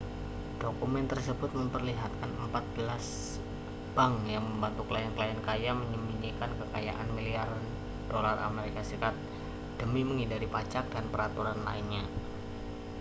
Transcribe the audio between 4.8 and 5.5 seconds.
klien-klien